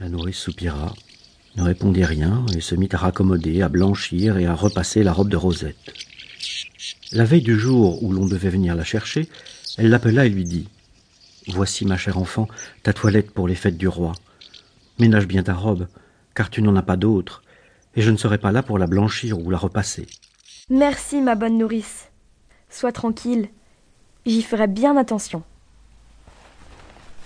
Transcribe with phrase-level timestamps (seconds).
[0.00, 0.94] La nourrice soupira,
[1.56, 5.28] ne répondit rien et se mit à raccommoder, à blanchir et à repasser la robe
[5.28, 5.92] de Rosette.
[7.10, 9.28] La veille du jour où l'on devait venir la chercher,
[9.76, 10.68] elle l'appela et lui dit
[11.48, 12.46] Voici, ma chère enfant,
[12.84, 14.12] ta toilette pour les fêtes du roi.
[15.00, 15.88] Ménage bien ta robe,
[16.34, 17.42] car tu n'en as pas d'autre,
[17.96, 20.06] et je ne serai pas là pour la blanchir ou la repasser.
[20.70, 22.08] Merci, ma bonne nourrice.
[22.70, 23.48] Sois tranquille,
[24.26, 25.42] j'y ferai bien attention.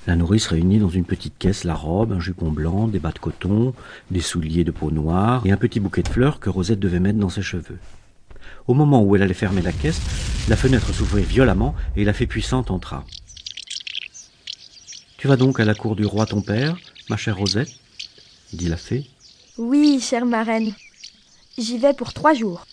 [0.07, 3.21] La nourrice réunit dans une petite caisse la robe, un jupon blanc, des bas de
[3.21, 3.73] coton,
[4.11, 7.21] des souliers de peau noire et un petit bouquet de fleurs que Rosette devait mettre
[7.21, 7.79] dans ses cheveux.
[8.67, 10.01] Au moment où elle allait fermer la caisse,
[10.49, 13.05] la fenêtre s'ouvrit violemment et la fée puissante entra.
[15.19, 16.77] Tu vas donc à la cour du roi ton père,
[17.09, 17.71] ma chère Rosette?
[18.53, 19.07] dit la fée.
[19.57, 20.75] Oui, chère marraine.
[21.57, 22.67] J'y vais pour trois jours.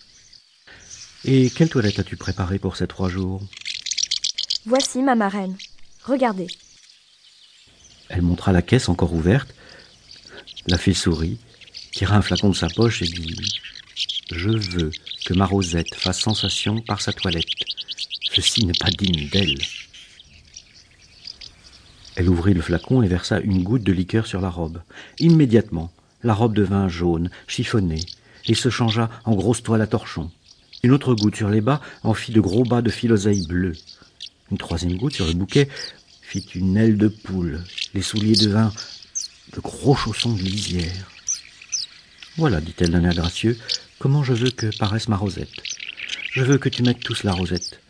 [1.24, 3.40] Et quelle toilette as-tu préparée pour ces trois jours?
[4.66, 5.56] Voici ma marraine.
[6.04, 6.48] Regardez.
[8.10, 9.54] Elle montra la caisse encore ouverte.
[10.66, 11.38] La fée sourit,
[11.92, 13.36] tira un flacon de sa poche et dit
[14.32, 14.90] Je veux
[15.24, 17.46] que ma Rosette fasse sensation par sa toilette.
[18.32, 19.58] Ceci n'est pas digne d'elle.
[22.16, 24.82] Elle ouvrit le flacon et versa une goutte de liqueur sur la robe.
[25.20, 25.92] Immédiatement,
[26.24, 28.04] la robe devint jaune, chiffonnée,
[28.46, 30.30] et se changea en grosse toile à torchon.
[30.82, 33.76] Une autre goutte sur les bas en fit de gros bas de filoseille bleue.
[34.50, 35.68] Une troisième goutte sur le bouquet
[36.30, 37.60] fit une aile de poule.
[37.92, 38.74] Les souliers devinrent
[39.52, 41.10] de gros chaussons de lisière.
[42.36, 43.58] Voilà, dit-elle d'un air gracieux,
[43.98, 45.50] comment je veux que paraisse ma rosette.
[46.32, 47.80] Je veux que tu mettes tous la rosette.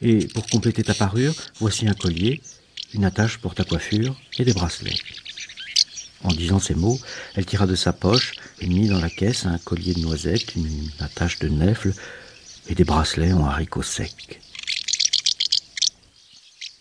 [0.00, 2.40] Et pour compléter ta parure, voici un collier,
[2.94, 4.98] une attache pour ta coiffure et des bracelets.
[6.24, 6.98] En disant ces mots,
[7.34, 10.90] elle tira de sa poche et mit dans la caisse un collier de noisettes, une
[11.00, 11.92] attache de nèfles
[12.68, 14.40] et des bracelets en haricots secs.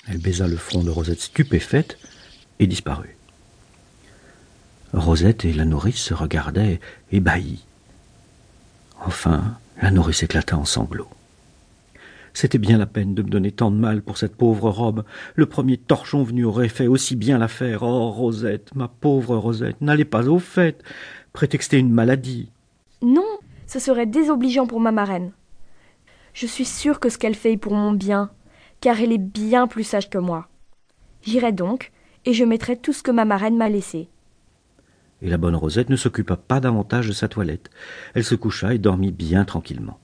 [0.10, 2.00] Elle baisa le front de Rosette stupéfaite
[2.60, 3.16] et disparut.
[4.94, 6.80] Rosette et la nourrice se regardaient
[7.12, 7.64] ébahis.
[9.06, 11.10] Enfin, la nourrice éclata en sanglots.
[12.34, 15.04] C'était bien la peine de me donner tant de mal pour cette pauvre robe.
[15.36, 17.84] Le premier torchon venu aurait fait aussi bien l'affaire.
[17.84, 20.84] Oh, Rosette, ma pauvre Rosette, n'allez pas au fait.
[21.34, 22.50] Prétexter une maladie.
[23.02, 23.28] Non,
[23.68, 25.32] ce serait désobligeant pour ma marraine.
[26.34, 28.32] Je suis sûre que ce qu'elle fait est pour mon bien,
[28.82, 30.48] car elle est bien plus sage que moi.
[31.22, 31.92] J'irai donc,
[32.26, 34.10] et je mettrai tout ce que ma marraine m'a laissé.
[35.22, 37.70] Et la bonne Rosette ne s'occupa pas davantage de sa toilette.
[38.14, 40.00] Elle se coucha et dormit bien tranquillement.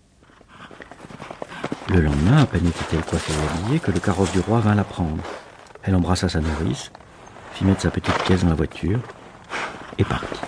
[1.90, 4.84] Le lendemain, à peine était-elle coiffée et habillée que le carrosse du roi vint la
[4.84, 5.24] prendre.
[5.84, 6.92] Elle embrassa sa nourrice,
[7.54, 9.00] fit mettre sa petite pièce dans la voiture
[9.98, 10.42] et partit.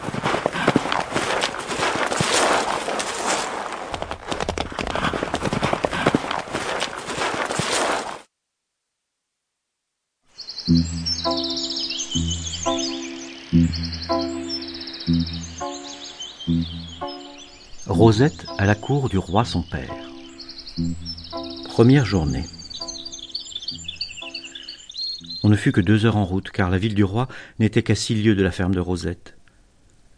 [17.97, 19.91] Rosette à la cour du roi son père.
[21.65, 22.43] Première journée.
[25.41, 27.95] On ne fut que deux heures en route, car la ville du roi n'était qu'à
[27.95, 29.35] six lieues de la ferme de Rosette.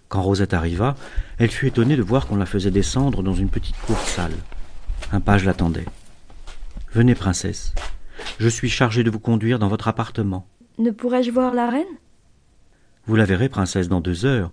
[0.10, 0.96] Quand Rosette arriva,
[1.38, 4.36] elle fut étonnée de voir qu'on la faisait descendre dans une petite cour sale.
[5.14, 5.86] Un page l'attendait.
[6.92, 7.74] Venez, princesse.
[8.42, 10.46] Je suis chargé de vous conduire dans votre appartement.
[10.80, 11.86] Ne pourrais-je voir la reine?
[13.08, 14.52] Vous la verrez, princesse, dans deux heures,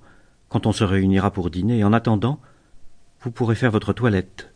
[0.48, 1.82] quand on se réunira pour dîner.
[1.82, 2.40] En attendant,
[3.26, 4.52] vous pourrez faire votre toilette.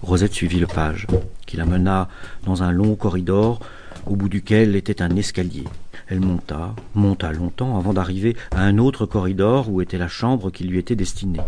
[0.00, 1.06] Rosette suivit le page,
[1.44, 2.08] qui la mena
[2.44, 3.60] dans un long corridor
[4.06, 5.64] au bout duquel était un escalier.
[6.06, 10.64] Elle monta, monta longtemps avant d'arriver à un autre corridor où était la chambre qui
[10.64, 11.42] lui était destinée.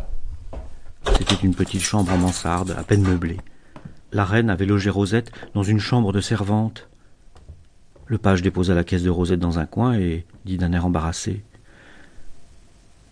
[1.17, 3.41] C'était une petite chambre en mansarde, à peine meublée.
[4.13, 6.91] La reine avait logé Rosette dans une chambre de servante.
[8.05, 11.43] Le page déposa la caisse de Rosette dans un coin et dit d'un air embarrassé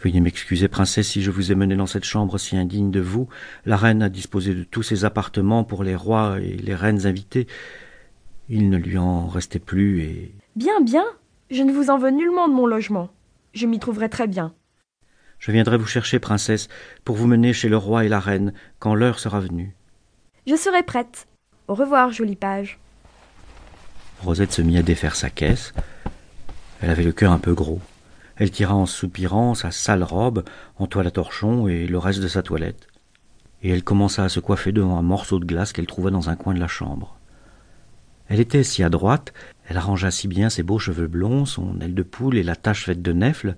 [0.03, 3.29] Veuillez m'excuser, princesse, si je vous ai mené dans cette chambre si indigne de vous.
[3.65, 7.47] La reine a disposé de tous ses appartements pour les rois et les reines invités.
[8.49, 10.35] Il ne lui en restait plus et.
[10.57, 11.05] Bien, bien.
[11.53, 13.11] Je ne vous en veux nullement de mon logement.
[13.55, 14.53] Je m'y trouverai très bien.
[15.39, 16.69] Je viendrai vous chercher, princesse,
[17.05, 19.77] pour vous mener chez le roi et la reine quand l'heure sera venue.
[20.49, 21.29] Je serai prête.
[21.69, 22.81] Au revoir, jolie page.
[24.21, 25.73] Rosette se mit à défaire sa caisse.
[26.81, 27.81] Elle avait le cœur un peu gros.
[28.43, 30.43] Elle tira en soupirant sa sale robe
[30.77, 32.89] en toile à torchon et le reste de sa toilette,
[33.63, 36.35] et elle commença à se coiffer devant un morceau de glace qu'elle trouva dans un
[36.35, 37.17] coin de la chambre.
[38.27, 39.33] Elle était si adroite,
[39.69, 42.87] elle arrangea si bien ses beaux cheveux blonds, son aile de poule et la tache
[42.87, 43.55] faite de nèfles,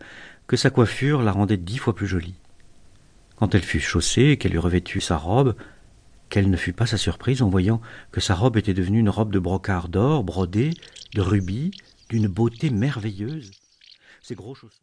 [0.46, 2.36] que sa coiffure la rendait dix fois plus jolie.
[3.36, 5.54] Quand elle fut chaussée et qu'elle eut revêtu sa robe,
[6.28, 7.81] quelle ne fut pas sa surprise en voyant
[8.12, 10.75] que sa robe était devenue une robe de brocart d'or brodée,
[11.14, 11.70] de rubis,
[12.10, 13.50] d'une beauté merveilleuse.
[14.24, 14.72] Ces gros chaussons.